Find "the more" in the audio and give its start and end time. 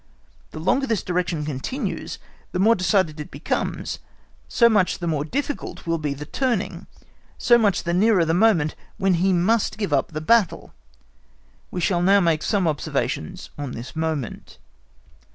2.53-2.73, 4.97-5.23